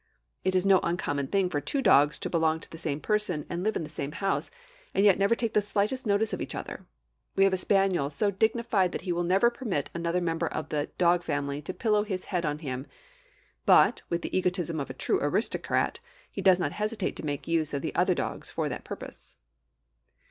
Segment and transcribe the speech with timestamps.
[0.43, 3.63] It is no uncommon thing for two dogs to belong to the same person, and
[3.63, 4.49] live in the same house,
[4.95, 6.87] and yet never take the slightest notice of each other.
[7.35, 10.89] We have a spaniel so dignified that he will never permit another member of the
[10.97, 12.87] dog family to pillow his head on him;
[13.67, 15.99] but, with the egotism of a true aristocrat,
[16.31, 19.37] he does not hesitate to make use of the other dogs for that purpose.